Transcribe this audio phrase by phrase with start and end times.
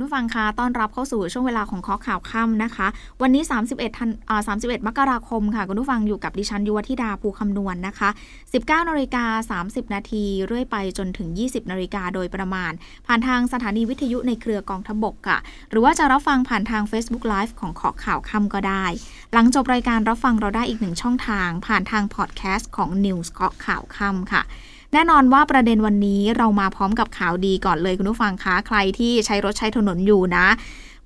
[0.00, 2.86] คุณผู้ฟังคะต้อนรับเข้าสู่ช่วงเวลาของเคาะข่าวค่ำนะคะ
[3.22, 8.08] วันนี้ 31ธันอ่า31 มกราคมค่ะ คุณผู้ฟังอยู่กับดิฉันยุวธิดาภูคำนวณนนะคะ
[8.50, 12.72] 19นาฬิกา30 นาทีเรื่อยไปจนถึง 20นาฬิกาโดยประมาณ
[13.06, 15.38] ผ่านทางสถานีวิทยุในเครือกองทบกค่ะ
[15.70, 18.84] หรือว่าจะรับฟังผ่านทาง Facebook Live ของเคาะข่าวค่ำก็ได้
[19.32, 24.44] หลังจบรายการรับฟังเราได้อีกหนึ่งช่องทาง ผ่านทางพอดแคสต์ของ News เคาะข่าวค่ำค่ะ
[24.92, 30.46] แน่นอนว่าประเด็นวันนี้เรามาพร้อมกับข่าวดีก่อนเลยคุณผู้ฟังคะใครที่ใช้รถใช้ถนนอยู่นะ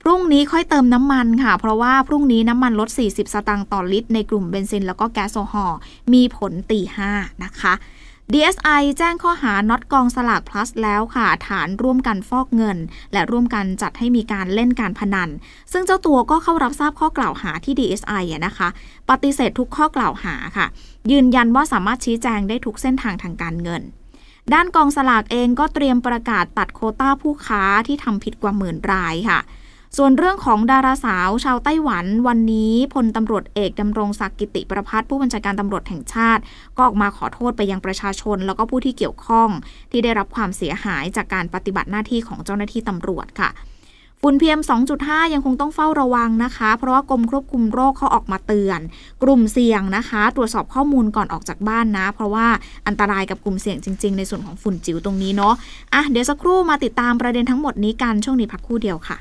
[0.02, 5.78] พรุ่งนี้ค่อยเติมน้ำมันค่ะ เพราะว่าพรุ่งนี้น้ำมันลด 40 สตางค์ต่อลิตร ในกลุ่มเบนซิน แล้วก็แก๊สโซฮอล์
[6.12, 7.10] มีผลตีห้า
[7.44, 7.74] นะคะ
[8.32, 12.78] DSI แจ้งข้อหาน็อตกองสลาก plus แล้วค่ะ ฐานร่วมกันฟอกเงิน
[13.12, 15.30] และร่วมกันจัดให้มีการเล่นการพนัน
[15.72, 18.68] ซึ่งเจ้าตัวก็เข้ารับทราบข้อกล่าวหาที่ DSI อะนะคะ
[19.10, 20.66] ปฏิเสธทุกข้อกล่าวหาค่ะ
[21.10, 23.82] ยืนยันว่าสามารถชี้แจงได้ทุกเส้นทางทางการเงิน
[24.52, 29.40] ด้านกองสลากเองก็เตรียมประกาศตัดโคต้าผู้ค้าที่ทำผิดกว่าหมื่นรายค่ะ
[29.98, 36.42] ส่วนเรื่องของดาราสาวชาวไต้หวันวันนี้พลตำรวจเอกดำรงศักดิ์กิติประพัฒน์ผู้บัญชาการตำรวจแห่งชาติ
[36.76, 39.48] ก็ออกมาขอโทษไปยังประชาชน แล้วก็ผู้ที่เกี่ยวข้อง
[39.90, 43.50] ที่ได้รับความเสียหายจากการปฏิบัติหน้าที่ของเจ้าหน้าที่ตำรวจค่ะ
[44.22, 44.60] ฝุ่น PM
[44.96, 48.80] 2.5 ยังคงต้องเฝ้าระวังนะคะ เพราะว่ากรมควบคุมโรคเขาออกมาเตือน
[49.22, 52.46] กลุ่มเสี่ยงนะคะ ตรวจสอบข้อมูลก่อนออกจากบ้านนะ เพราะว่า
[52.86, 55.54] อันตรายกับกลุ่มเสี่ยงจริง ๆ ในส่วนของฝุ่นจิ๋วตรงนี้เนาะ
[55.94, 59.18] อะเดี๋ยวสักครู่มาติดตามประเด็นทั้งหมดนี้กันช่วงนี้พักคู่เดียวค่ะ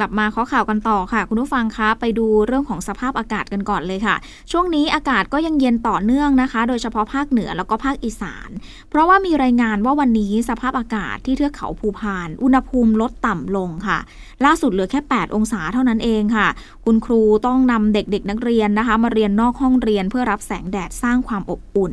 [0.00, 4.16] กลับมาข้อข่าวกันต่อค่ะ คุณผู้ฟังคะไปดูเรื่องของสภาพอากาศกันก่อนเลยค่ะ
[4.50, 8.48] ช่วงนี้อากาศก็ยังเย็นต่อเนื่องนะคะ โดยเฉพาะภาคเหนือแล้วก็ภาคอีสาน
[8.90, 13.98] เพราะว่ามีรายงานว่าวันนี้สภาพอากาศที่เทือกเขาภูพาน อุณหภูมิลดต่ำลงค่ะ
[14.44, 16.48] ล่าสุดเหลือแค่ 8 องศาเท่านั้นเองค่ะ
[16.84, 21.92] คุณครูต้องนำเด็กๆนักเรียนนะคะ มาเรียนนอกห้องเรียนเพื่อรับแสงแดดสร้างความอบอุ่น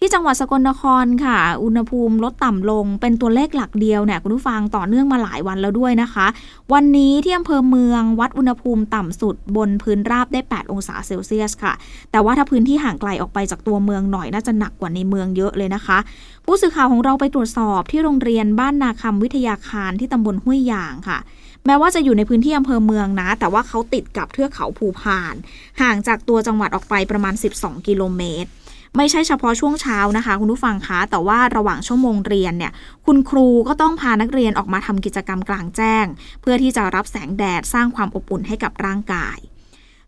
[0.00, 6.26] ที่จังหวัดสกลนครค่ะ อุณหภูมิลดต่ำลง เป็นตัวเลขหลักเดียวเนี่ยคุณผู้ฟังต่อเนื่องมาหลายวันแล้วด้วยนะคะ
[6.72, 11.72] วันนี้ที่อำเภอเมืองวัดอุณหภูมิต่ำสุดบนพื้นราบได้ 8 องศาเซลเซียสค่ะ
[12.10, 15.98] แต่ว่าถ้าพื้นที่ห่างไกลออกไปจากตัวเมืองหน่อยน่าจะหนักกว่าในเมืองเยอะเลยนะคะ
[16.46, 21.18] ผู้สื่อข่าวของเราไปตรวจสอบที่โรงเรียนบ้านนาคำวิทยาคารที่ตำบลห้วยยางค่ะ
[21.66, 25.34] แม้ว่าจะอยู่ในพื้นที่อำเภอเมืองนะ แต่ว่าเขาติดกับเทือกเขาภูพาน
[25.80, 28.50] ห่างจากตัวจังหวัดออกไปประมาณ 12 กิโลเมตร
[28.96, 32.72] ไม่ใช่เฉพาะช่วงเช้านะคะ คุณผู้ฟังคะแต่ว่าระหว่างชั่วโมงเรียนเนี่ย
[33.06, 36.06] คุณครูก็ต้องพานักเรียนออกมาทำกิจกรรมกลางแจ้ง
[36.40, 39.38] เพื่อที่จะรับแสงแดดสร้างความอบอุ่นให้กับร่างกาย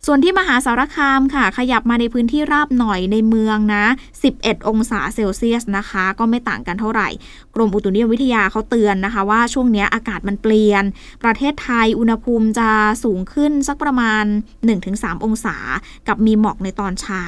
[0.06, 3.84] ส่วนที่มหาสารคามค่ะ ขยับมาในพื้นที่ราบหน่อยในเมืองนะ
[4.26, 7.08] 11 องศาเซลเซียสนะคะ ก็ไม่ต่างกันเท่าไหร่
[7.54, 10.84] กรมอุตุนิยมวิทยาเขาเตือนนะคะว่าช่วงนี้อากาศมันเปลี่ยน
[11.24, 12.70] ประเทศไทยอุณหภูมิจะ
[13.04, 14.24] สูงขึ้นสักประมาณ
[14.74, 15.56] 1-3 องศา
[16.08, 17.24] กับมีหมอกในตอนเช้า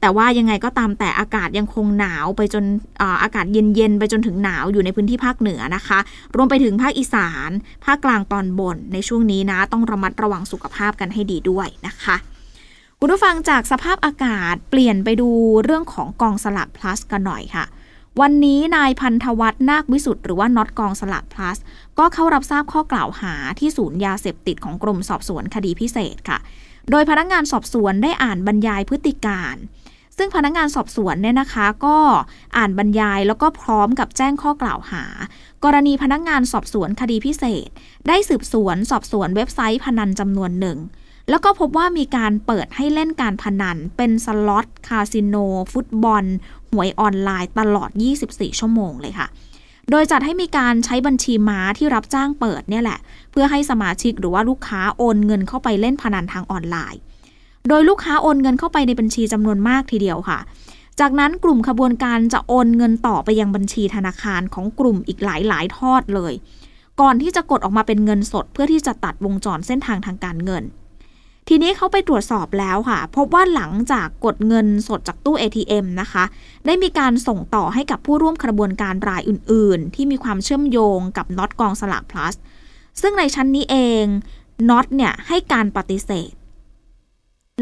[0.00, 2.64] แต่ว่ายังไงก็ตามแต่อากาศยังคงหนาวไปจน
[3.00, 5.98] อาอากาศเย็นๆไปจนถึงหนาวอยู่ในพื้นที่ภาคเหนือนะคะ
[6.36, 7.50] รวมไปถึงภาคอีสาน
[7.84, 12.15] ภาคกลางตอนบนในช่วงนี้นะ ต้องระมัดระวังสุขภาพกันให้ดีด้วยนะคะ
[13.00, 15.30] คุณผู้ฟังจากสภาพอากาศเปลี่ยนไปดู
[15.64, 17.64] เรื่องของกองสลาก plus กันหน่อยค่ะ
[18.20, 21.58] วันนี้นายพันธวัฒน์นาควิสุทธ์หรือว่าน็อตกองสลาก plus
[21.98, 26.38] ก็เข้ารับทราบข้อกล่าวหาที่ศูนย์ยาเสพติดของกรมสอบสวนคดีพิเศษค่ะ
[26.90, 29.56] โดยพนักงานสอบสวนได้อ่านบรรยายพฤติการ
[30.16, 31.98] ซึ่งพนักงานสอบสวนเนี่ยนะคะ ก็
[32.56, 35.04] อ่านบรรยายแล้วก็พร้อมกับแจ้งข้อกล่าวหา
[35.64, 37.68] กรณีพนักงานสอบสวนคดีพิเศษ
[38.08, 40.78] ได้สืบสวนสอบสวนเว็บไซต์พนันจำนวนหนึ่ง
[41.30, 45.36] แล้วก็พบว่ามีการเปิดให้เล่นการพนัน เป็นสล็อต คาสิโน
[45.72, 46.24] ฟุตบอล
[46.70, 47.90] หวยออนไลน์ตลอด
[48.24, 49.28] 24 ชั่วโมงเลยค่ะ
[49.90, 52.98] โดยจัดให้มีการใช้บัญชีม้าที่รับจ้างเปิดเนี่ยแหละ
[53.30, 57.00] เพื่อให้สมาชิกหรือว่าลูกค้าโอนเงินเข้าไปเล่นพนันทางออนไลน์
[57.68, 60.38] โดยลูกค้าโอนเงินเข้าไปในบัญชีจำนวนมากทีเดียวค่ะ
[61.00, 66.32] จากนั้นกลุ่มขบวนการจะโอนเงินต่อไปยังบัญชีธนาคารของกลุ่มอีกหลายๆทอดเลย
[67.00, 70.64] ก่อนที่จะกดออกมาเป็นเงินสดเพื่อที่จะตัดวงจรเส้นทางทางการเงิน
[71.48, 76.24] ทีนี้เขาไปตรวจสอบแล้วค่ะ พบว่าหลังจากกดเงินสดจากตู้ ATM นะคะ
[76.66, 82.34] ได้มีการส่งต่อให้กับผู้ร่วมกระบวนการรายอื่น ๆ ที่มีความเชื่อมโยงกับน็อตกองสลาก plus
[83.00, 84.04] ซึ่งในชั้นนี้เอง
[84.68, 86.32] น็อตเนี่ยให้การปฏิเสธ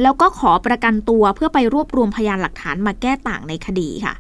[0.03, 4.15] แล้วก็ขอประกันตัวเพื่อไปรวบรวมพยานหลักฐานมาแก้ต่างในคดีค่ะ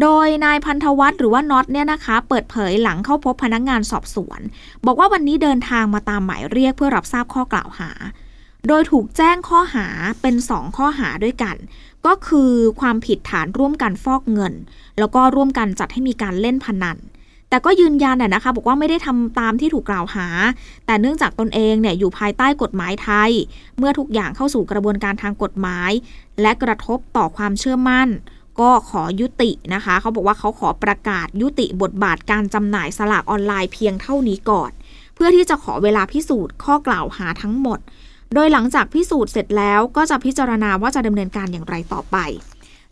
[0.00, 4.40] โดยนายพันธวัฒน์หรือว่าน็อตเนี่ยนะคะ เปิดเผยหลังเข้าพบพนักงานสอบสวน
[4.86, 7.90] บอกว่าวันนี้เดินทางมาตามหมายเรียกเพื่อรับทราบข้อกล่าวหา
[8.68, 9.86] โดยถูกแจ้งข้อหา
[10.22, 11.56] เป็น 2 ข้อหาด้วยกัน
[12.06, 14.54] ก็คือความผิดฐานร่วมกันฟอกเงิน
[14.98, 16.98] แล้วก็ร่วมกันจัดให้มีการเล่นพนัน
[17.48, 20.26] แต่ก็ยืนยันนะคะ บอกว่าไม่ได้ทำตามที่ถูกกล่าวหา
[20.86, 23.30] แต่เนื่องจากตนเองเนี่ยอยู่ภายใต้กฎหมายไทย
[23.78, 25.90] เมื่อทุกอย่างเข้าสู่กระบวนการทางกฎหมาย
[26.42, 28.08] และกระทบต่อความเชื่อมั่น
[28.60, 34.70] ก็ขอยุตินะคะ เขาบอกว่าเขาขอประกาศยุติบทบาทการจำหน่ายสลากออนไลน์เพียงเท่านี้ก่อน
[35.14, 37.78] เพื่อที่จะขอเวลาพิสูจน์ข้อกล่าวหาทั้งหมด
[38.34, 42.16] โดยหลังจากพิสูจน์เสร็จแล้วก็จะพิจารณาว่าจะดำเนินการอย่างไรต่อไป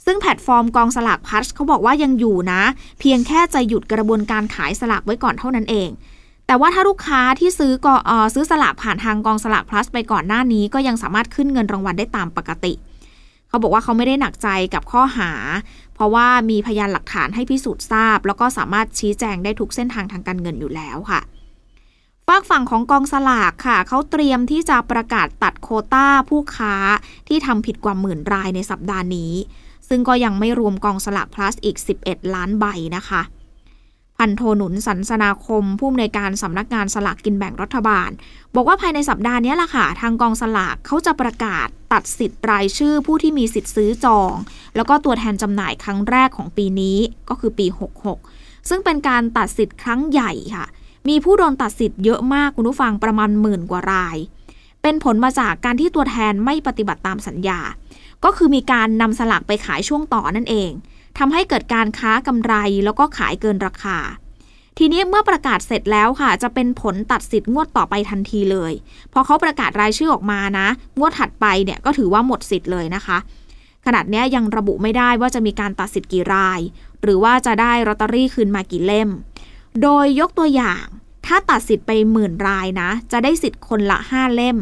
[0.04, 2.62] ซึ่งแพลตฟอร์มกองสลากพัชเขาบอกว่ายังอยู่นะ
[3.00, 5.88] เพียงแค่จะหยุดกระบวนการขายสลากไว้ก่อนเท่านั้นเอง
[6.46, 12.72] แต่ว่าถ้าลูกค้าที่ซื้อกออซื้อสลากผ่านทางกองสลากพลัสไปก่อนหน้านี้ ก็ยังสามารถขึ้นเงินรางวัลได้ตามปกติ
[13.48, 15.30] เขาบอกว่าเขาไม่ได้หนักใจกับข้อหา
[15.94, 21.20] เพราะว่ามีพยานหลักฐานให้พิสูจน์ทราบ แล้วก็สามารถชี้แจงได้ทุกเส้นทางทางการเงินอยู่แล้วค่ะ
[22.28, 26.74] ฝากฝั่งของกองสลากค่ะ เขาเตรียมที่จะประกาศตัดโคต้าผู้ค้า
[27.28, 29.32] ที่ทำผิดกว่าหมื่นรายในสัปดาห์นี้
[29.88, 32.64] ซึ่งก็ยังไม่รวมกองสลากพลัสอีก 11 ล้านใบ
[32.96, 33.22] นะคะ
[34.18, 38.10] พันโทหนุนสันสนาคม ผู้อำนวยการสำนักงานสลากกินแบ่งรัฐบาล
[38.54, 44.34] บอกว่าภายในสัปดาห์นี้ล่ะค่ะ ทางกองสลากเขาจะประกาศตัดสิทธิ์รายชื่อผู้ที่มีสิทธิ์ซื้อจอง
[44.76, 46.98] แล้วก็ตัวแทนจำหน่ายครั้งแรกของปีนี้
[47.28, 47.66] ก็คือปี
[48.18, 50.66] 66 ซึ่งเป็นการตัดสิทธิ์ครั้งใหญ่ค่ะ
[51.08, 54.16] มีผู้โดนตัดสิทธิ์เยอะมากคุณผู้ฟังประมาณหมื่นกว่าราย
[54.82, 57.60] เป็นผลมาจากการที่ตัวแทนไม่ปฏิบัติตามสัญญา
[58.24, 60.70] ก็คือมีการนำสลากไปขายช่วงต่อนั่นเอง
[61.18, 62.54] ทำให้เกิดการค้ากำไร
[62.84, 63.98] แล้วก็ขายเกินราคา
[64.78, 68.72] ทีนี้เมื่อประกาศเสร็จแล้วค่ะ จะเป็นผลตัดสิทธิ์งวดต่อไปทันทีเลย
[69.12, 70.66] พอเขาประกาศรายชื่อออกมานะ
[70.98, 73.18] งวดถัดไปเนี่ยก็ถือว่าหมดสิทธิ์เลยนะคะ
[73.86, 76.60] ขนาดนี้ยังระบุไม่ได้ว่าจะมีการตัดสิทธิ์กี่ราย
[77.02, 79.10] หรือว่าจะได้ลอตเตอรี่คืนมากี่เล่ม
[79.82, 80.84] โดยยกตัวอย่าง
[81.26, 84.58] ถ้าตัดสิทธิ์ไปหมื่นรายนะ จะได้สิทธิ์คนละ 5 เล่ม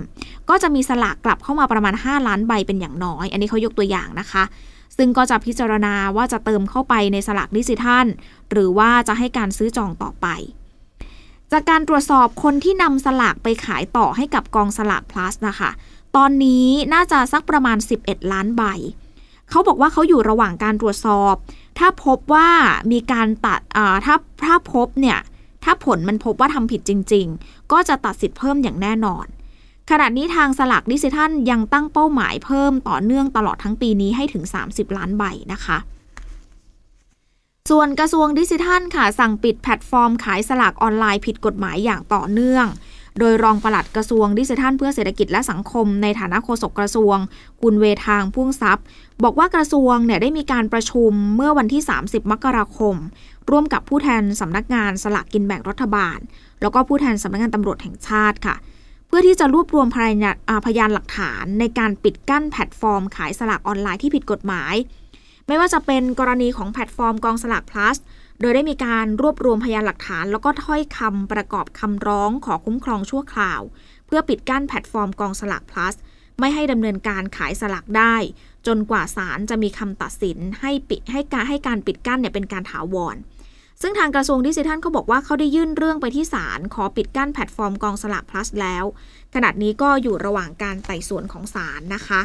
[0.48, 4.44] ก็จะมีสลากกลับเข้ามาประมาณ 5 ล้านใบเป็นอย่างน้อย อันนี้เขายกตัวอย่างนะคะ
[4.96, 8.06] ซึ่งก็จะพิจารณาว่าจะเติมเข้าไปในสลากดิจิทัล
[8.50, 10.26] หรือว่าจะให้การซื้อจองต่อไป
[11.52, 15.70] จากการตรวจสอบคนที่นำสลากไปขายต่อให้กับกองสลาก plus นะคะ
[16.16, 18.62] ตอนนี้น่าจะสักประมาณ 11 ล้านใบ
[19.50, 21.34] เขาบอกว่าเขาอยู่ระหว่างการตรวจสอบ
[21.80, 22.48] ถ้าพบว่า
[22.92, 23.60] มีการตัด
[24.06, 25.18] ถ้าถ้าพบเนี่ย
[25.64, 29.26] ถ้าผลมันพบว่าทำผิดจริง ๆ ก็จะตัดสิทธิ์เพิ่มอย่างแน่นอน
[29.90, 35.78] ขณะนี้ทางสลากดิจิทัลยังตั้งเป้าหมายเพิ่มต่อเนื่องตลอดทั้งปีนี้ให้ถึง 30 ล้านใบนะคะ
[37.70, 42.66] ส่วนกระทรวงดิจิทัลค่ะสั่งปิดแพลตฟอร์มขายสลากออนไลน์ผิดกฎหมายอย่างต่อเนื่อง
[43.18, 47.16] โดยรองปลัดกระทรวงดิจิทัลเพื่อเศรษฐกิจและสังคมในฐานะโฆษกกระทรวง
[47.62, 48.84] คุณเวทางค์ พ่วงทรัพย์
[49.24, 52.94] บอกว่ากระทรวงเนี่ยได้มีการประชุมเมื่อวันที่ 30 มกราคม
[53.50, 56.18] ร่วมกับผู้แทนสำนักงานสลากกินแบ่งรัฐบาล
[56.62, 58.56] แล้วก็ผู้แทนสำนักงานตำรวจแห่งชาติค่ะ
[59.06, 60.26] เพื่อที่จะรวบรวมพย
[60.66, 64.74] พยานหลักฐานในการปิดกั้นแพลตฟอร์ม ขายสลากออนไลน์ที่ผิดกฎหมาย
[65.46, 67.96] ไม่ว่าจะเป็นกรณีของแพลตฟอร์มกองสลาก plus
[68.40, 73.60] โดยได้มีการรวบรวมพยานหลักฐาน แล้วก็ถ้อยคำประกอบคำร้องขอคุ้มครองชั่วคราว
[74.06, 75.94] เพื่อปิดกั้นแพลตฟอร์มกองสลาก plus
[76.38, 78.14] ไม่ให้ดำเนินการขายสลากได้
[78.66, 83.16] จนกว่าศาลจะมีคำตัดสินให้ปิดให้การให้การปิดกั้นเนี่ยเป็นการถาวร
[83.82, 88.84] ซึ่งทางกระทรวงดิจิทัลเขาบอกว่าเขาได้ยื่นเรื่องไปที่ศาลขอปิดกั้นแพลตฟอร์มกองสลาก plus แล้ว
[89.34, 92.20] ขณะนี้ก็อยู่ระหว่างการไต่สวนของศาลนะคะ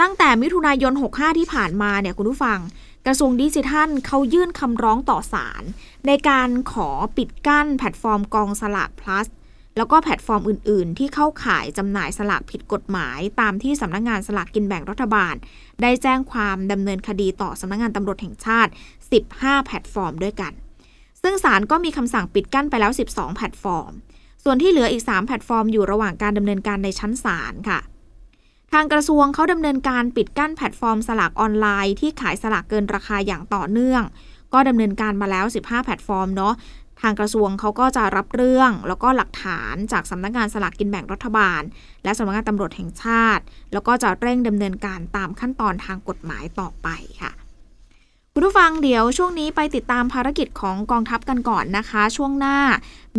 [0.00, 2.58] ตั้งแต่มิถุนายน 65 ที่ผ่านมาเนี่ยคุณผู้ฟัง
[3.06, 5.62] กระทรวงดิจิทัลเขายื่นคำร้องต่อศาล
[6.06, 9.26] ในการขอปิดกั้นแพลตฟอร์มกองสลาก plus
[9.76, 15.34] แล้วก็แพลตฟอร์มอื่น ๆ ที่เข้าข่ายจำหน่ายสลากผิดกฎหมาย ตามที่สำนักงานสลากกินแบ่งรัฐบาล
[15.82, 18.70] ได้แจ้งความดำเนินคดีต่อสำนักงานตำรวจแห่งชาติ
[19.18, 20.52] 15 แพลตฟอร์มด้วยกัน
[21.22, 23.92] ซึ่งศาลก็มีคำสั่งปิดกั้นไปแล้ว 12 แพลตฟอร์ม
[24.44, 27.80] ส่วนที่เหลืออีก 3 แพลตฟอร์มอยู่ระหว่างการดำเนินการในชั้นศาลค่ะ
[28.72, 34.02] ทางกระทรวงเขาดำเนินการปิดกั้นแพลตฟอร์มสลากออนไลน์ที่ขายสลากเกินราคาอย่างต่อเนื่อง
[34.54, 36.54] ก็ดำเนินการมาแล้ว 15 แพลตฟอร์มเนาะ
[37.00, 41.62] ทางกระทรวงเขาก็จะรับเรื่องแล้วก็หลักฐานจากสำนักงานสลากกินแบ่งรัฐบาล
[42.04, 46.88] และสำนักงานตำรวจแห่งชาติ แล้วก็จะเร่งดำเนินการตามขั้นตอนทางกฎหมายต่อไป
[47.22, 47.32] ค่ะ
[48.34, 52.58] คุณผู้ฟังเดี๋ยวช่วงนี้ไปติดตามภารกิจของกองทัพกันก่อนนะคะ ช่วงหน้า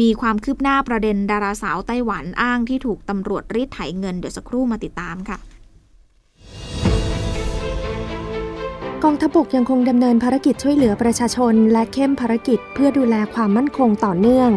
[0.01, 5.37] มีความคืบหน้าประเด็นดาราสาวไต้หวันอ้างที่ถูกตำรวจรีดไถเงินเดี๋ยวสักครู่มาติดตามค่ะ
[9.05, 14.49] กองทัพบกยังคงดำเนินภารกิจช่วยเหลือประชาชน และเข้มภารกิจเพื่อดูแลความมั่นคงต่อเนื่อง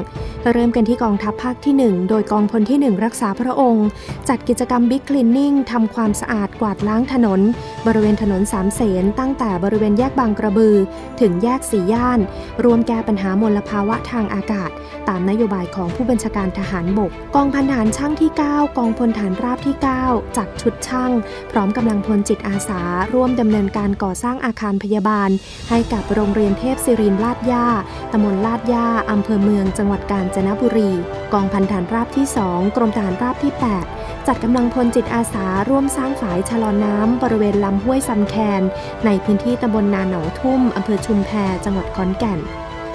[0.53, 3.87] เริ่มกันที่กองทัพภาคที่ 1 โดยกองพลที่ 1 รักษาพระองค์
[4.29, 7.41] จัดกิจกรรมบิ๊กคลีนนิ่งทำความสะอาดกวาดล้างถนน
[7.87, 10.77] บริเวณถนนสามเสนตั้งแต่บริเวณแยกบางกระบือ
[11.21, 12.21] ถึงแยกสีย่าน
[12.65, 14.71] รวมแก้ปัญหามลภาวะทางอากาศ
[15.09, 19.77] ตามนโยบายของผู้บัญชาการทหารบก กองพันฐานช่างที่ 9 กองพลฐานราบที่
[20.07, 21.13] 9 จัดชุดช่าง
[21.51, 22.81] พร้อมกำลังพลจิตอาสา
[23.15, 25.31] ร่วมดำเนินการก่อสร้างางอาคารพยาบาล
[25.71, 27.67] ให้กับโรงเรียนเทพศิรินลาดย่า
[28.13, 30.91] ตำบลลาดย่าอำเภอเมืองจังหวัดกาญจนบุรี
[31.33, 33.53] กองพันฐานราบที่ 2 กรมทหารราบที่
[33.91, 38.63] 8 จัดกำลังพลจิตอาสาร่วมสร้างฝายชะลอน้ำบริเวณลำห้วยซัมแคน
[39.07, 41.31] ในพื้นที่ตำบลนาหนองทุ่มอำเภอชุมแพ
[41.65, 42.41] จังหวัดขอนแก่น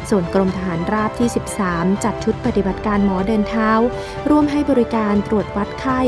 [0.10, 1.30] ส่วนกรมทหารราบที่
[1.66, 3.70] 13 จัดชุดปฏิบัติการหมอเดินเท้า
[4.30, 6.00] ร่วมให้บริการตรวจวัดไข้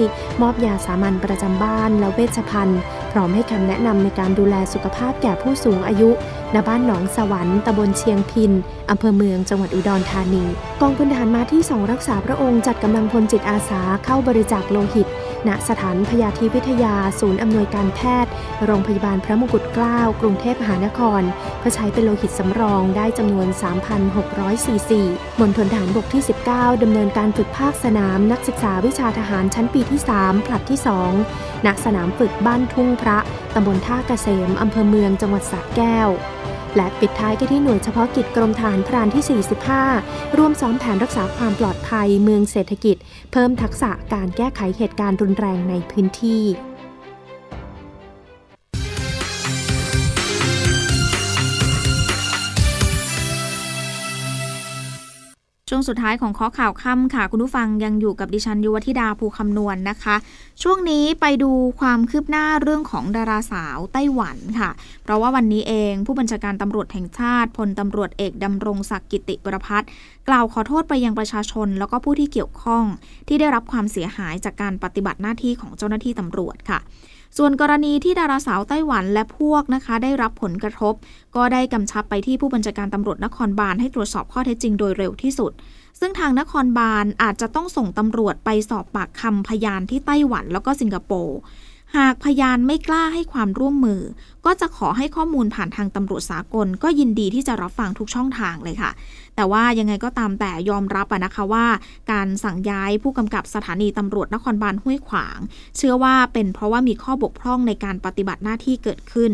[0.42, 2.80] มอบยาสามัญประจำบ้านและเวชภัณฑ์
[3.13, 6.10] พร้อมให้คำแนะนำในการดูแลสุขภาพแก่ผู้สูงอายุ
[6.55, 8.51] ณบ้านหนองสวรรค์ตำบลเชียงพิน
[8.89, 10.45] อำเภอเมืองจังหวัดอุดรธานี
[10.81, 15.07] กองพลทหารมาที่ 2 รักษาพระองค์จัดกำลังพลจิตอาสาเข้าบริจาคโลหิต
[15.48, 18.31] ณสถานพยาธิวิทยา ศูนย์อำนวยการแพทย์
[18.65, 21.22] โรงพยาบาลพระมงกุฎเกล้ากรุงเทพมหานคร
[21.60, 23.48] เพื่อใช้เป็นโลหิตสำรองได้จำนวน
[24.07, 25.01] 3,600ซีซี
[25.39, 30.79] มณฑลฐานบกที่ 19ดำเนินการฝึกภาคสนามนักศึกษาวิชาทหารชั้นปีที่ 3 ผลัดที่
[31.22, 33.17] 2ณสนามฝึกบ้านทุ่งพระ
[33.55, 36.10] ตำบลท่าเกษมอำเภอเมืองจังหวัดสระแก้ว
[36.75, 39.42] และปิดท้ายกันที่หน่วยเฉพาะกิจกรมฐานพรานที่
[39.94, 42.96] 45 ร่วมซ้อมแผนรักษาความปลอดภัยเมืองเศรษฐกิจ
[43.32, 46.44] เพิ่มทักษะการแก้ไขเหตุการณ์รุนแรงในพื้นที่
[55.75, 60.15] ช่วงสุดท้ายของข้อข่าวค่ำค่ะ คุณผู้ฟังยังอยู่กับดิฉันยุวธิดาภูคำนวณนนะคะ
[60.63, 64.70] ช่วงนี้ไปดูความคืบหน้าเรื่องของดาราสาวไต้หวันค่ะ
[65.03, 69.84] เพราะว่าวันนี้เองผู้บัญชาการตำรวจแห่งชาติพลตำรวจเอกดำรงศักดิ์กิติประพัฒ
[70.30, 72.84] กล่าวขอโทษไปยังประชาชน แล้วก็ผู้ที่เกี่ยวข้อง
[73.27, 76.80] ที่ได้รับความเสียหายจากการปฏิบัติหน้าที่ของเจ้าหน้าที่ตำรวจค่ะ
[77.38, 80.94] ส่วนกรณีที่ดาราสาวไต้หวันและพวกนะคะได้รับผลกระทบ
[81.36, 85.52] ก็ได้กำชับไปที่ผู้บัญชาการตำรวจนครบาลให้ตรวจสอบข้อเท็จจริงโดยเร็วที่สุด
[86.00, 91.38] ซึ่งทางนครบาลอาจจะต้องส่งตำรวจไปสอบปากคำพยานที่ไต้หวันแล้วก็สิงคโปร์
[91.98, 94.02] หากพยานไม่กล้าให้ความร่วมมือ
[94.46, 98.92] ก็จะขอให้ข้อมูลผ่านทางตำรวจสากล ก็ยินดีที่จะรับฟังทุกช่องทางเลยค่ะ
[99.36, 101.66] แต่ว่ายังไงก็ตามแต่ยอมรับอะนะคะว่า
[102.12, 105.40] การสั่งย้ายผู้กำกับสถานีตำรวจนครบาลห้วยขวาง
[105.78, 109.32] เชื่อว่าเป็นเพราะว่ามีข้อบกพร่องในการปฏิบัติหน้าที่เกิดขึ้น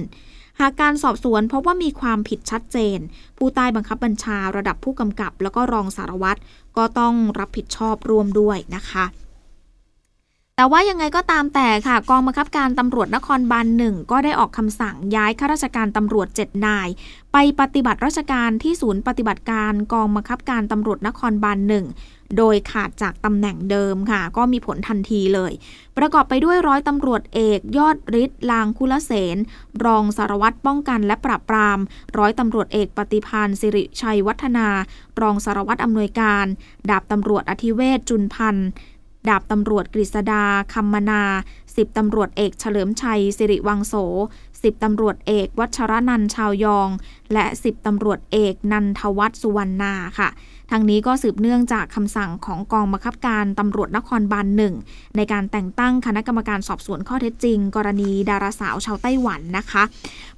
[0.59, 2.99] หากการสอบสวนพบว่ามีความผิดชัดเจน
[3.37, 6.39] ผู้ใต้บังคับบัญชาระดับผู้กำกับ แล้วก็รองสารวัตร
[6.77, 9.05] ก็ต้องรับผิดชอบร่วมด้วยนะคะ
[10.59, 16.87] แต่ว่ายังไงก็ตามแต่ค่ะ กองบังคับการตำรวจนครบาลหนึ่งก็ได้ออกคำสั่งย้ายข้าราชการตำรวจ 7 นาย
[17.33, 21.85] ไปปฏิบัติราชการที่ศูนย์ปฏิบัติการกองบังคับการตำรวจนครบาลหนึ่ง
[22.37, 25.53] โดยขาดจากตำแหน่งเดิมค่ะ ก็มีผลทันทีเลย
[25.97, 29.37] ประกอบไปด้วยร้อยตำรวจเอกยอดฤทธิ์ลางคุลเสน
[29.85, 31.79] รองสารวัตรป้องกันและปราบปราม
[32.17, 34.67] ร้อยตำรวจเอกปฏิพานสิริชัยวัฒนา
[35.21, 36.45] รองสารวัตรอำนวยการ
[36.89, 38.69] ดาบตำรวจอธิเวศจุนพันธ์
[39.27, 41.23] ดาบตำรวจกฤษดาคำมนา
[41.75, 43.93] สิบตำรวจเอกเฉลิมชัย สิริวังโส
[44.61, 46.89] สิบตำรวจเอกวัชรนันชาวยอง
[47.33, 50.29] และสิบตำรวจเอกนันทวัฒน์สุวรรณาค่ะ
[50.71, 54.73] ทางนี้ก็สืบเนื่องจากคำสั่งของกองบังคับการตำรวจนครบาลหนึ่ง
[55.15, 59.83] ในการแต่งตั้งคณะกรรมการสอบสวนข้อเท็จจริง กรณีดาราสาวชาวไต้หวันนะคะ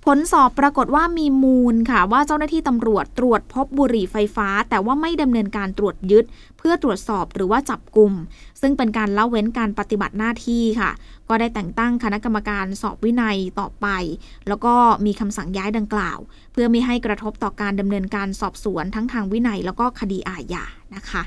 [0.05, 6.25] ผลสอบปรากฏว่ามีมูลค่ะ ว่าเจ้าหน้าที่ตำรวจตรวจพบบุหรี่ไฟฟ้า แต่ว่าไม่ดำเนินการตรวจยึด
[6.57, 8.11] เพื่อตรวจสอบหรือว่าจับกลุ่ม
[8.61, 10.91] ซึ่งเป็นการละเว้นการปฏิบัติหน้าที่ค่ะ
[11.29, 13.87] ก็ได้แต่งตั้งคณะกรรมการสอบวินัยต่อไป
[14.47, 14.73] แล้วก็
[15.05, 16.19] มีคำสั่งย้ายดังกล่าว
[16.53, 20.63] เพื่อไม่ให้กระทบต่อการดำเนินการสอบสวนทั้งทางวินัยแล้วก็คดีอาญา
[20.95, 21.23] นะคะ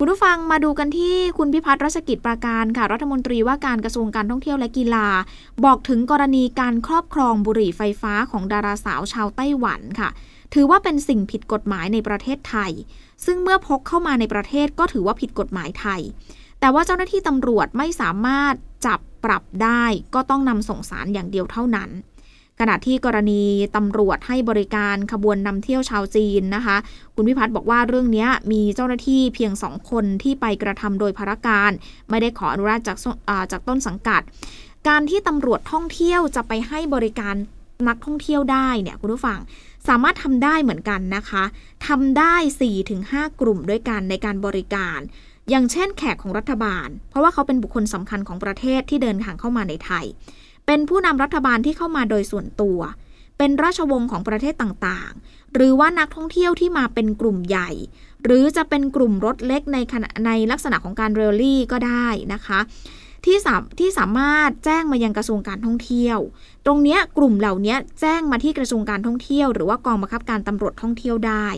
[0.00, 5.08] คุณผู้ฟังมาดูกันที่คุณพิพัฒน์รัชกิจปราการค่ะ รัฐมนตรีว่าการกระทรวงการท่องเที่ยวและกีฬา
[5.64, 10.08] บอกถึงกรณีการครอบครองบุหรี่ไฟฟ้าของดาราสาวชาวไต้หวันค่ะ
[10.54, 12.72] ถือว่าเป็นสิ่งผิดกฎหมายในประเทศไทย
[13.26, 16.00] ซึ่งเมื่อพกเข้ามาในประเทศก็ถือว่าผิดกฎหมายไทย
[16.60, 18.54] แต่ว่าเจ้าหน้าที่ตำรวจไม่สามารถ
[18.86, 21.90] จับปรับได้ ก็ต้องนำส่งสารอย่างเดียวเท่านั้น
[22.60, 23.42] ขณะที่กรณี
[23.76, 26.76] ตำรวจให้บริการขบวนนำเที่ยวชาวจีนนะคะ
[27.14, 31.70] คุณพิพัฒน์บอกว่าเรื่องนี้มีเจ้าหน้าที่เพียงสองคนที่ไปกระทำโดยพารการ
[32.10, 32.96] ไม่ได้ขออนุญาตจาก
[33.52, 34.22] จากต้นสังกัด
[34.88, 37.34] การที่ตำรวจท่องเที่ยวจะไปให้บริการ
[37.88, 39.38] นักท่องเที่ยวได้เนี่ยคุณผู้ฟัง
[39.88, 41.44] สามารถทำได้เหมือนกันนะคะ
[41.86, 42.34] ทำได้
[42.86, 44.98] 4-5 กลุ่มด้วยกันในการบริการ
[45.50, 50.04] อย่างเช่นแขกของรัฐบาล เพราะว่าเขาเป็นบุคคลสำคัญของประเทศที่เดินทางเข้ามาในไทย
[50.70, 52.78] เป็นผู้นำรัฐบาลที่เข้ามาโดยส่วนตัว
[53.38, 57.70] เป็นราชวงศ์ของประเทศต่างๆ หรือว่านักท่องเที่ยวที่มาเป็นกลุ่มใหญ่
[58.24, 62.58] หรือจะเป็นกลุ่มรถเล็กในขณะในลักษณะของการเรลลี่ก็ได้นะคะ
[63.24, 66.18] ที่สาที่สามารถแจ้งมายังกระทรวงการท่องเที่ยว
[66.66, 71.48] ตรงเนี้ยกลุ่มเหล่านี้แจ้งมาที่กระทรวงการท่องเที่ยว หรือว่ากองบังคับการตำรวจท่องเที่ยวได้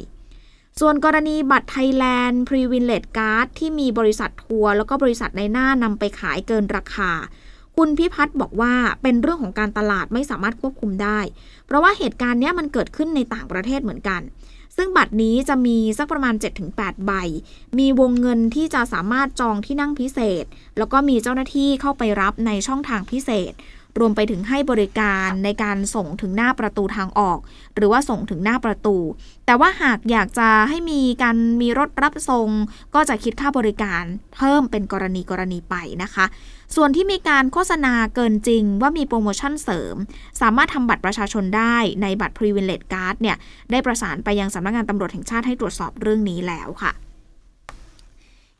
[0.80, 7.12] ส่วนกรณีบัตร Thailand Privilege Card ที่มีบริษัททัวร์แล้วก็บริษัทนายหน้านำไปขายเกินราคา
[7.82, 11.18] คุณพิพัฒน์บอกว่าเป็นเรื่องของการตลาดไม่สามารถควบคุมได้
[11.66, 14.20] เพราะว่าเหตุการณ์นี้มันเกิดขึ้นในต่างประเทศเหมือนกัน
[14.76, 16.34] ซึ่งบัตรนี้จะมีสักประมาณ
[16.70, 17.12] 7-8 ใบ
[17.78, 20.44] มีวงเงินที่จะสามารถจองที่นั่งพิเศษ
[20.78, 23.54] แล้วก็มีเจ้าหน้าที่เข้าไปรับในช่องทางพิเศษ
[23.98, 27.38] รวมไปถึงให้บริการในการส่งถึงหน้าประตูทางออก
[27.74, 28.96] หรือว่าส่งถึงหน้าประตู
[29.46, 32.48] แต่ว่าหากอยากจะให้มีการมีรถรับส่ง
[32.94, 34.02] ก็จะคิดค่าบริการ
[34.36, 36.26] เพิ่มเป็นกรณีกรณีไปนะคะ
[36.76, 39.96] ส่วนที่มีการโฆษณาเกินจริงว่ามีโปรโมชั่นเสริม
[40.40, 43.36] สามารถทำบัตรประชาชนได้ในบัตร Privilege Card เนี่ย
[43.70, 46.92] ได้ประสานไปยังสำนักงานตำรวจแห่งชาติให้ตรวจสอบเรื่องนี้แล้วค่ะ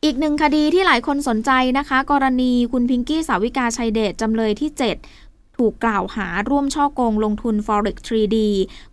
[0.03, 4.69] อีกหนึ่งคดีที่หลายคนสนใจนะคะ กรณีคุณพิงกี้สาวิกาชัยเดชจำเลยที่
[5.13, 8.37] 7 ถูกกล่าวหาร่วมช่อโกงลงทุน Forex 3D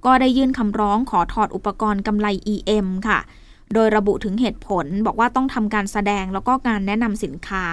[0.04, 3.18] ก็ได้ยื่นคำร้องขอถอดอุปกรณ์กำไร EM ค่ะ
[3.74, 7.64] โดยระบุถึงเหตุผลบอกว่าต้องทำการแสดงแล้วก็การแนะนำสินค้า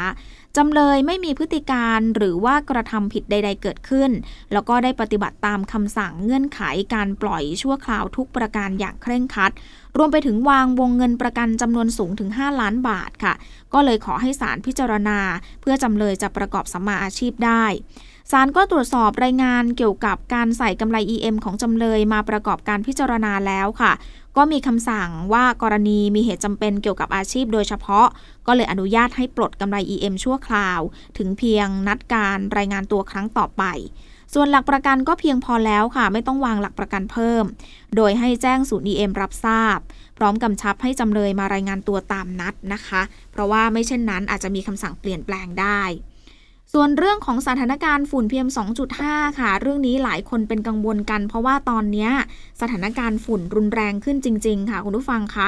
[0.58, 4.12] จำเลยไม่มีพฤติการหรือว่ากระทำผิดใด ๆ เกิดขึ้น
[4.54, 6.62] แล้วก็ได้ปฏิบัติตามคำสั่งเงื่อนไข
[6.94, 9.52] การปล่อยชั่วคราวทุกประการอย่างเคร่งครัด
[9.98, 13.34] รวมไปถึงวางวงเงินประกันจำนวนสูงถึง 5 ล้านบาทค่ะ
[13.74, 15.20] ก็เลยขอให้ศาลพิจารณา
[15.62, 17.66] เพื่อจำเลยจะประกอบสัมมาอาชีพได้
[18.32, 23.92] ศาลก็ตรวจสอบรายงานเกี่ยวกับการใส่กำไร EM ของจำเลยมาประกอบการพิจารณาแล้วค่ะ
[24.38, 28.08] ก็มีคำสั่งว่ากรณีมีเหตุจำเป็นเกี่ยวกับอาชีพโดยเฉพาะ
[28.48, 30.80] ก็เลยอนุญาตให้ปลดกำไร EM ชั่วคราว
[31.18, 33.64] ถึงเพียงนัดการรายงานตัวครั้งต่อไป
[34.34, 37.44] ส่วนหลักประกันก็เพียงพอแล้วค่ะ ไม่ต้องวางหลักประกันเพิ่ม
[37.96, 39.78] โดยให้แจ้งศูนย์ EM รับทราบ
[40.18, 43.02] พร้อมกำชับให้จำเลยมารายงานตัวตามนัดนะคะ
[43.32, 45.82] เพราะว่าไม่เช่นนั้นอาจจะมีคำสั่งเปลี่ยนแปลงได้
[46.74, 48.50] ส่วนเรื่องของสถานการณ์ฝุ่น PM
[48.94, 52.10] 2.5 ค่ะ เรื่องนี้หลายคนเป็นกังวลกัน เพราะว่าตอนนี้
[52.62, 55.48] สถานการณ์ฝุ่นรุนแรงขึ้นจริง ๆ ค่ะ คุณผู้ฟังคะ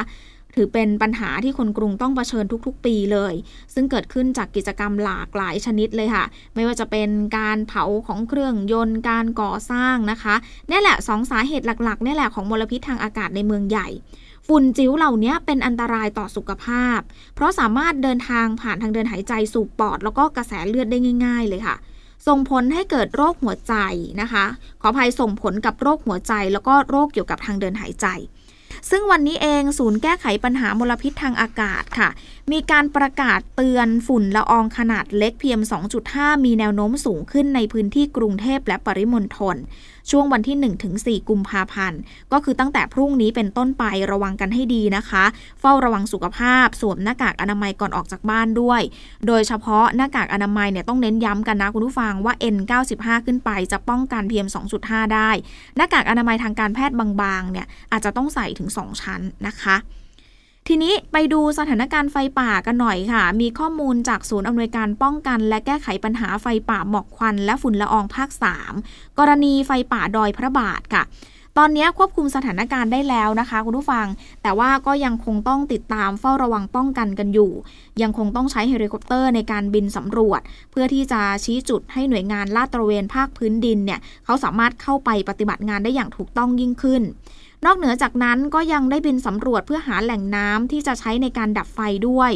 [0.58, 3.34] ถือเป็นปัญหาที่คนกรุงต้องเผชิญทุกๆ ปีเลย
[3.74, 10.36] ซึ่งเกิดขึ้นจากกิจกรรมหลากหลายชนิดเลยค่ะ ไม่ว่าจะเป็นการเผาของเครื่องยนต์การก่อสร้างนะคะ
[10.70, 13.88] นี่แหละสองสาเหตุหลักๆนี่แหละของมลพิษทางอากาศในเมืองใหญ่
[14.48, 17.00] ฝุ่นจิ๋วเหล่านี้เป็นอันตรายต่อสุขภาพ
[17.36, 21.76] เพราะสามารถเดินทางผ่านทางเดินหายใจสู่ปอด แล้วก็กระแสเลือดได้ง่าย ๆ เลยค่ะ
[22.28, 23.74] ส่งผลให้เกิดโรคหัวใจ
[24.22, 24.46] นะคะ
[24.82, 28.08] ขออภัยส่งผลกับโรคหัวใจ แล้วก็โรคเกี่ยวกับทางเดินหายใจ
[28.90, 32.10] ซึ่งวันนี้เองศูนย์แก้ไขปัญหามลพิษทางอากาศค่ะ
[32.52, 35.62] มีการประกาศเตือนฝุ่นละอองขนาดเล็ก PM
[36.04, 39.56] 2.5 มีแนวโน้มสูงขึ้นในพื้นที่กรุงเทพและปริมณฑล
[40.12, 40.58] ช่วงวันที่
[41.24, 42.00] 1-4 กุมภาพันธ์
[42.32, 45.24] ก็คือตั้งแต่พรุ่งนี้เป็นต้นไประวังกันให้ดีนะคะ
[45.60, 48.82] เฝ้าระวังสุขภาพ สวมหน้ากากอนามัยก่อนออกจากบ้านด้วย
[49.28, 54.48] โดยเฉพาะหน้ากากอนามัยเนี่ยต้องเน้นย้ำกันนะคุณผู้ฟังว่า N95 ขึ้นไปจะป้องกัน PM
[54.82, 55.30] 2.5 ได้
[55.78, 59.76] หน้ากากอนามัยทางการแพทย์บางๆเนี่ยอาจจะต้องใส่ถึง 2 ชั้นนะคะ
[60.70, 68.30] ทีนี้ไปดูสถานการณ์ไฟป่ากันหน่อยค่ะ มีข้อมูลจากศูนย์อำนวยการป้องกัน และแก้ไขปัญหาไฟป่าหมอกควัน และฝุ่นละอองภาค
[68.74, 71.04] 3 กรณีไฟป่าดอยพระบาทค่ะ
[71.58, 74.08] ตอนนี้ควบคุมสถานการณ์ได้แล้วนะคะคุณผู้ฟัง
[74.42, 77.52] แต่ว่าก็ยังคงต้องติดตามเฝ้าระวังป้องกันกันอยู่
[78.02, 87.02] ยังคงต้องใช้เฮลิคอปเตอร์ในการบินสำรวจ เพื่อที่จะชี้จุดให้หน่วยงานลาดตระเวนภาคพื้นดินเนี่ยเขาสามารถเข้าไปปฏิบัติงานได้อย่างถูกต้องยิ่งขึ้น
[87.66, 92.32] นอกเหนือจากนั้นก็ยังได้บินสำรวจเพื่อหาแหล่งน้ำที่จะใช้ในการดับไฟด้วย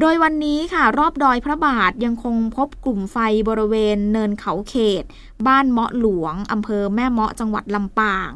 [0.00, 5.04] โดยวันนี้ค่ะ รอบดอยพระบาทยังคงพบกลุ่มไฟบริเวณเนินเขาเขต
[5.46, 8.30] บ้านเมาะหลวงอำเภอแม่เมาะจังหวัดลำปาง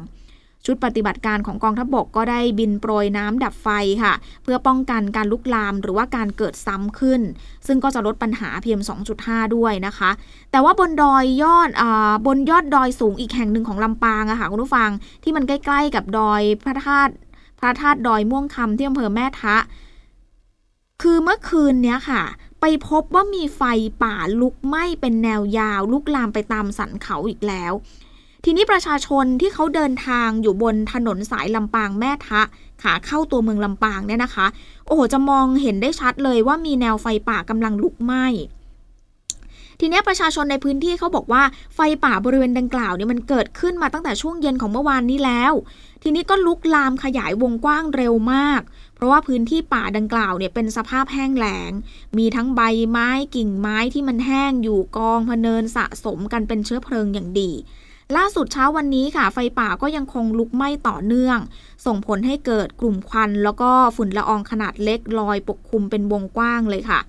[0.65, 3.67] ชุดปฏิบัติการของกองทัพบบกก็ได้บินโปรยน้ำดับไฟ
[4.03, 7.21] ค่ะ เพื่อป้องกันการลุกลามหรือว่าการเกิดซ้ำขึ้น
[7.67, 8.79] ซึ่งก็จะลดปัญหาเพียง
[9.17, 10.11] 2.5 ด้วยนะคะ
[10.51, 11.83] แต่ว่าบนดอยยอดอ
[12.25, 14.89] บนยอดดอยสูงอีกแห่งหนึ่งของลำปางอะค่ะคุณผู้ฟัง
[15.23, 17.13] ที่มันใกล้ ๆ กับดอยพระธาตุ
[17.59, 19.57] พระธาตุดอยม่วงคำที่อำเภอแม่ทะ
[21.01, 22.23] คือเมื่อคืนเนี้ยค่ะ
[22.61, 23.61] ไปพบว่ามีไฟ
[24.03, 27.73] ป่าลุกไหม้เป็นแนวยาว ลุกลามไปตามสันเขาอีกแล้ว
[28.45, 32.41] ทีนี้ประชาชนที่เขาเดินทางอยู่บนถนนสายลำปางแม่ทะ
[32.83, 34.47] ขาเข้าตัวเมืองลำปางเนี่ยนะคะ
[34.85, 38.25] โอ้โห จะมองเห็นได้ชัดเลยว่ามีแนวไฟป่ากำลังลุกไหม้
[39.79, 41.43] ทีนี้ประชาชนในพื้นที่เขาบอกว่า
[41.75, 45.53] ไฟป่าบริเวณดังกล่าวเนี่ยมันเกิดขึ้นมาตั้งแต่ช่วงเย็นของเมื่อวานนี้แล้ว
[46.03, 48.61] ทีนี้ก็ลุกลามขยายวงกว้างเร็วมาก
[48.95, 51.71] เพราะว่าพื้นที่ป่าดังกล่าวเนี่ยเป็นสภาพแห้งแล้ง
[52.17, 57.51] มีทั้งใบไม้กิ่งไม้ที่มันแห้งอยู่กองพเนินสะสมกันเป็นเชื้อเพลิงอย่างดี
[58.17, 61.37] ล่าสุดเช้าวันนี้ค่ะ ไฟป่าก็ยังคงลุกไหม้ต่อเนื่อง
[61.85, 66.99] ส่งผลให้เกิดกลุ่มควัน แล้วก็ฝุ่นละอองขนาดเล็กลอยปกคลุมเป็นวงกว้างเลยค่ะ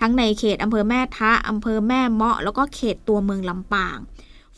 [0.00, 3.98] ทั้งในเขตอำเภอแม่ทะอำเภอแม่เมาะ แล้วก็เขตตัวเมืองลำปาง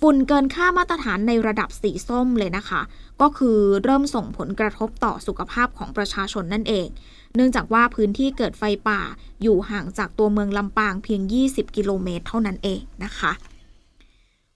[0.00, 2.80] ฝุ่นเกินค่ามาตรฐานในระดับสีส้มเลยนะคะ
[3.20, 6.88] ก็คือเริ่มส่งผลกระทบต่อสุขภาพของประชาชนนั่นเอง
[7.34, 9.00] เนื่องจากว่าพื้นที่เกิดไฟป่า
[9.42, 13.32] อยู่ห่างจากตัวเมืองลำปางเพียง 20 กิโลเมตรเท่านั้นเองนะคะ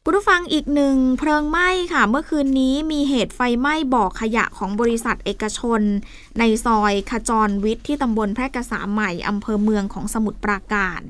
[0.07, 5.81] คุณผู้ฟังอีกหนึ่งเพลิงไหม้ค่ะ เมื่อคืนนี้มีเหตุไฟไหม้บ่อขยะของบริษัทเอกชน
[6.39, 11.01] ในซอยขจรวิทย์ที่ตำบลแพร่กษาใหม่อำเภอเมืองของสมุทรปราการ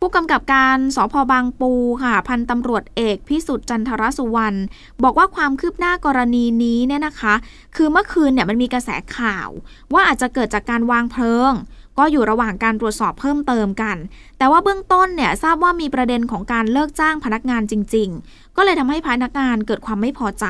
[0.00, 4.58] ผู้กำกับการสพบางปูค่ะ พันตำรวจเอกพิสุทธิ์จันทรสุวรรณ
[5.02, 7.34] บอกว่าความคืบหน้ากรณีนี้เนี่ยนะคะ
[7.76, 9.48] คือเมื่อคืนเนี่ยมันมีกระแสข่าว
[9.92, 11.52] ว่าอาจจะเกิดจากการวางเพลิง
[11.98, 13.96] ก็อยู่ระหว่างการตรวจสอบเพิ่มเติมกัน
[14.38, 20.44] แต่ว่าเบื้องต้นเนี่ยทราบว่ามีประเด็นของการเลิกจ้างพนักงานจริง ๆ ก็เลยทำให้พนักงานเกิดความไม่พอใจ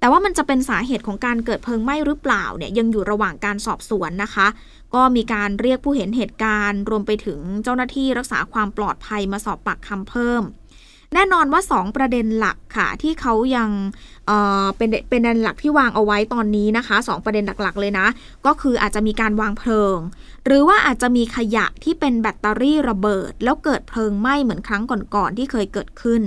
[0.00, 4.46] แต่ว่ามันจะเป็นสาเหตุของการเกิดเพลิงไหม้หรือเปล่าเนี่ยยังอยู่ระหว่างการสอบสวนนะคะ
[4.94, 10.42] ก็มีการเรียกผู้เห็นเหตุการณ์ รวมไปถึงเจ้าหน้าที่รักษาความปลอดภัยมาสอบปากคำเพิ่ม
[11.14, 13.70] แน่นอนว่า 2 ประเด็นหลักค่ะ ที่เขายัง
[14.26, 18.06] เเป็นเป็นประเด็นหลักที่วางเอาไว้ตอนนี้นะคะ 2 ประเด็นหลักๆ เลยนะ
[18.46, 19.98] ก็คืออาจจะมีการวางเพลิง
[20.46, 26.22] หรือว่าอาจจะมีขยะที่เป็นแบตเตอรี่ระเบิด แล้วเกิดเพลิงไหม้เหมือนครั้งก่อนๆที่เคยเกิดขึ้น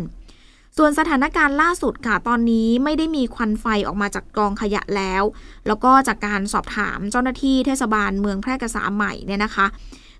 [0.77, 5.23] ส่วนสถานการณ์ล่าสุดค่ะ ตอนนี้ไม่ได้มีควันไฟออกมาจากกองขยะแล้ว
[5.67, 9.65] แล้วก็จากการสอบถามเจ้าหน้าที่เทศบาลเมืองแพร่กษาใหม่เนี่ยนะคะ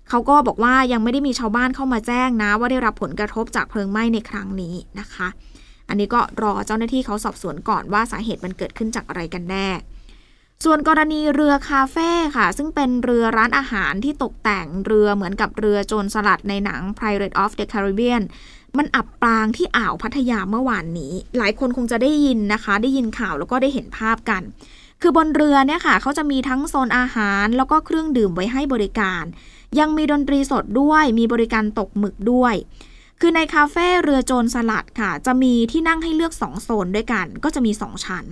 [0.08, 5.28] เขาก็บอกว่ายังไม่ได้มีชาวบ้านเข้ามาแจ้งนะ ว่าได้รับผลกระทบจากเพลิงไหม้ในครั้งนี้นะคะ
[5.88, 9.68] อันนี้ก็รอเจ้าหน้าที่เขาสอบสวนก่อนว่าสาเหตุมันเกิดขึ้นจากอะไรกันแน่
[10.64, 18.22] ส่วนกรณีเรือคาเฟ่ค่ะ ซึ่งเป็นเรือร้านอาหารที่ตกแต่งเรือเหมือนกับเรือโจรสลัดในหนัง Pirate of the Caribbean
[18.78, 24.42] มันอับปางที่อ่าวพัทยาเมื่อวานนี้ หลายคนคงจะได้ยินนะคะ ได้ยินข่าวแล้วก็ได้เห็นภาพกัน
[25.00, 29.24] คือบนเรือเนี่ยค่ะเขาจะมีทั้งโซนอาหารแล้วก็เครื่องดื่มไว้ให้บริการ
[29.78, 32.54] ยังมีดนตรีสดด้วยมีบริการตกหมึกด้วย
[33.20, 38.24] คือในคาเฟ่เรือโจรสลัดค่ะ จะมีที่นั่งให้เลือก 2 โซนด้วยกัน ก็จะมี 2 ชั้น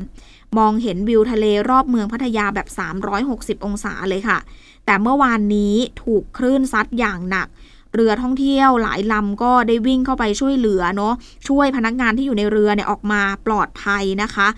[0.59, 2.69] มองเห็นวิวทะเลรอบเมืองพัทยาแบบ
[3.17, 4.39] 360 องศาเลยค่ะ
[4.87, 7.49] แต่เมื่อวานนี้ถูกคลื่นซัดอย่างหนัก
[7.95, 11.15] เรือท่องเที่ยวหลายลำก็ได้วิ่งเข้าไปช่วยเหลือเนาะ
[11.49, 14.49] ช่วยพนักงานที่อยู่ในเรือเนี่ยออกมาปลอดภัยนะคะ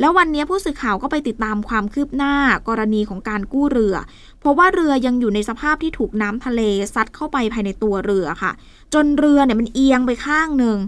[0.00, 2.34] แล้ววันนี้ผู้สื่อข่าวก็ไปติดตามความคืบหน้า
[2.68, 3.96] กรณีของการกู้เรือ
[4.40, 6.60] เพราะว่าเรือยังอยู่ในสภาพที่ถูกน้ำทะเล
[6.94, 8.52] ซัดเข้าไปภายในตัวเรือค่ะ
[8.94, 10.78] จนเรือเนี่ยมันเอียงไปข้างหนึ่ง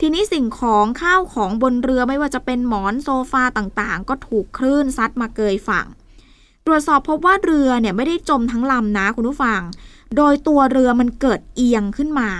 [0.00, 5.86] ทีนี้สิ่งของข้าวของบนเรือไม่ว่าจะเป็นหมอนโซฟาต่างๆ ก็ถูกคลื่นซัดมาเกยฝั่ง
[6.66, 9.60] ตรวจสอบพบว่าเรือเนี่ยไม่ได้จมทั้งลำนะคุณผู้ฟัง
[10.16, 12.30] โดยตัวเรือมันเกิดเอียงขึ้นมา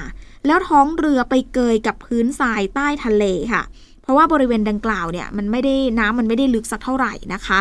[0.47, 3.63] แล้วท้องเรือไปเกยกับพื้นทรายใต้ทะเลค่ะ
[4.03, 7.61] เพราะว่าบริเวณดังกล่าวเนี่ยมันไม่ได้น้ำมันไม่ได้ลึกสักเท่าไหร่นะคะ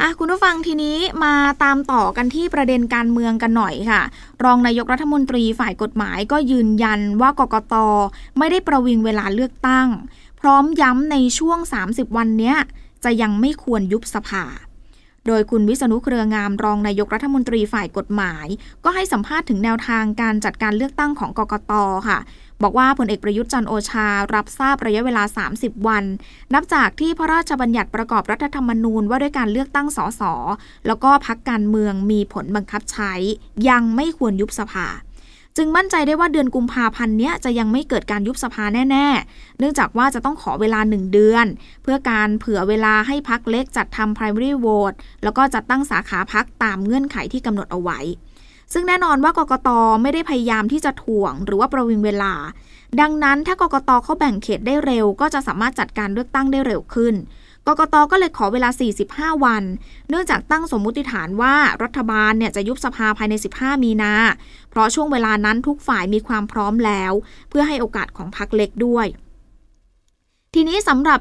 [0.00, 1.34] อะคุณผู้ฟังทีนี้มา
[1.64, 4.02] ตามต่อกันที่ประเด็นการเมืองกันหน่อยค่ะ
[4.44, 7.74] รองนายกรัฐมนตรีฝ่ายกฎหมายก็ยืนยันว่ากกต
[8.38, 9.88] ไม่ได้ประวิงเวลาเลือกตั้ง
[10.40, 11.58] พร้อมย้ำในช่วง
[11.88, 12.54] 30 วันนี้
[13.04, 14.44] จะยังไม่ควรยุบสภา
[15.26, 18.46] โดยคุณวิษณุเครืองามรองนายกรัฐมนตรีฝ่ายกฎหมาย
[18.84, 21.72] ก็ให้สัมภาษณ์ถึงแนวทางการจัดการเลือกตั้งของกกต
[22.08, 22.18] ค่ะ
[22.62, 25.22] บอกว่าพลเอกประยุทธ์จันโอชา รับทราบระยะเวลา
[25.54, 26.04] 30 วัน
[26.54, 30.22] นับจากที่พระราชบัญญัติประกอบรัฐธรรมนูญว่าด้วยการเลือกตั้งสส
[30.86, 33.12] แล้วก็พักการเมืองมีผลบังคับใช้
[33.68, 34.86] ยังไม่ควรยุบสภา
[35.56, 41.46] จึงมั่นใจได้ว่าเดือนกุมภาพันธ์นี้จะยังไม่เกิดการยุบสภาแน่ ๆ เนื่องจากว่าจะต้องขอเวลาหนึ่งเดือน
[41.82, 47.98] เพื่อการเผื่อเวลาให้พักเล็กจัดทำ primary vote แล้วก็จัดตั้งสาขาพักตามเงื่อนไขที่กำหนดเอาไว้
[48.72, 49.68] ซึ่งแน่นอนว่ากกต
[50.02, 52.32] ไม่ได้พยายามที่จะถ่วง หรือว่าประวิงเวลา
[53.00, 57.14] ดังนั้นถ้ากกตเขาแบ่งเขตได้เร็ว ก็จะสามารถจัดการเลือกตั้งได้เร็วขึ้น
[57.68, 58.68] กกตก็เลยขอเวลา
[59.06, 59.64] 45 วัน
[60.08, 64.12] เนื่องจากตั้งสมมุติฐานว่ารัฐบาลเนี่ยจะยุบสภาภายใน 15 มีนา
[64.70, 67.12] เพราะช่วงเวลานั้นทุกฝ่ายมีความพร้อมแล้ว
[67.50, 69.06] เพื่อให้โอกาสของพรรคเล็กด้วย
[70.58, 71.20] ทีนี้สำหรับ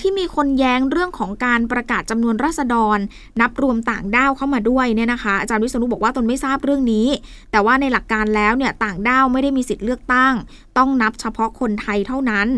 [0.00, 2.98] ที่มีคนแย้งเรื่องของการประกาศจำนวนราษฎร
[3.40, 7.06] นับรวมต่างด้าวเข้ามาด้วยเนี่ยนะคะอาจารย์วิษณุบอกว่าตนไม่ทราบเรื่องนี้
[7.50, 10.34] แต่ว่าในหลักการแล้วเนี่ยต่างด้าวไม่ได้มีสิทธิ์เลือกตั้ง
[10.78, 12.48] ต้องนับเฉพาะคนไทยเท่านั้น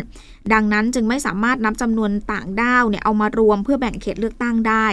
[0.52, 4.86] ดังนั้นจึงไม่สามารถนับจำนวนต่างด้าวเนี่ยเอามารวมเพื่อแบ่งเขตเลือกตั้งได้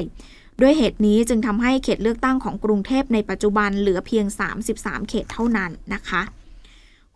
[0.62, 4.26] ด้วยเหตุนี้จึงทำให้เขตเลือกตั้งของกรุงเทพในปัจจุบันเหลือเพียง
[4.68, 6.24] 33 เขตเท่านั้นนะคะ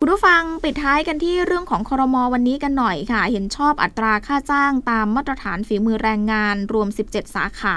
[0.00, 7.76] คุณผู้ฟังปิดท้ายกันที่เรื่องของคอรมอวันนี้กันหน่อยค่ะ เห็นชอบอัตราค่าจ้างตามมาตรฐานฝีมือแรงงานรวม 17 สาขา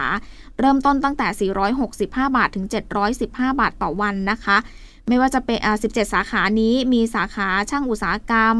[0.59, 1.51] เริ่มต้นตั้งแต่
[1.87, 2.65] 465 บาทถึง
[3.11, 4.57] 715 บาทต่อวันนะคะ
[5.09, 8.57] ไม่ว่าจะเป็น17 สาขานี้มีสาขาช่างอุตสาหกรรม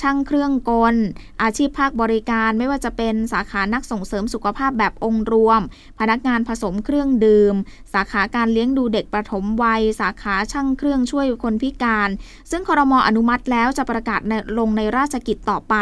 [0.00, 0.94] ช่างเครื่องกล
[1.42, 5.60] อาชีพภาคบริการ ไม่ว่าจะเป็นสาขานักส่งเสริมสุขภาพแบบองค์รวม
[5.98, 7.54] พนักงานผสมเครื่องดื่ม
[7.94, 12.10] สาขาการเลี้ยงดูเด็กประถมวัย สาขาช่างเครื่องช่วยคนพิการ
[12.50, 14.20] ซึ่งคอรมอนุมัติแล้วจะประกาศ
[14.58, 15.74] ลงในราชกิจต่อไป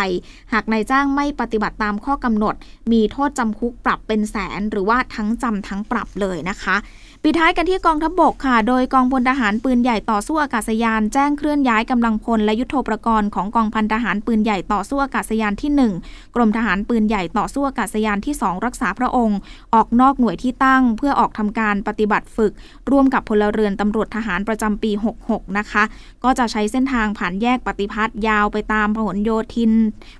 [0.52, 2.54] หากนายจ้างไม่ปฏิบัติตามข้อกำหนด
[2.92, 6.76] มีโทษจำคุกปรับเป็นแสน หรือว่าทั้งจำทั้งปรับเลยนะคะ
[7.24, 19.38] ปิดท้ายกันที่กองทัพบบกค่ะ โดยกองพลทหารปืนใหญ่ต่อสู้อากาศยาน แจ้งเคลื่อนย้ายกำลังพลและยุทโธปกรณ์ของกองพันทหารปืนใหญ่ต่อสู้อากาศยานที่ 1 กรมทหารปืนใหญ่ต่อสู้อากาศยานที่ 2 รักษาพระองค์
[19.74, 22.52] ออกนอกหน่วยที่ตั้ง เพื่อออกทำการปฏิบัติฝึก
[22.90, 24.90] ร่วมกับพลเรือนตำรวจทหารประจำปี
[25.24, 25.82] 66 นะคะ
[26.24, 29.72] ก็จะใช้เส้นทางผ่านแยกปฏิพัฒน์ยาวไปตามพหลโยธิน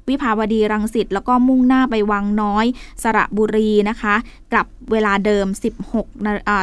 [0.09, 2.65] วิภาวดีรังสิตแล้วก็มุ่งหน้าไปวังน้อย
[3.03, 4.15] สระบุรีนะคะ
[4.53, 6.07] กลับเวลาเดิม 16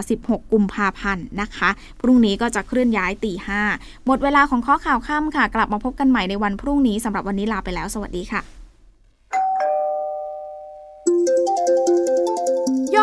[0.09, 1.69] 16กุมภาพันธ์นะคะ
[2.01, 3.61] พรุ่งนี้ก็จะเคลื่อนย้ายตีห้า
[4.05, 8.58] หมดเวลาของข้อข่าวค่ำค่ะ กลับมาพบกันใหม่ในวันพรุ่งนี้สำหรับวันนี้ลาไปแล้ว สวัสดีค่ะ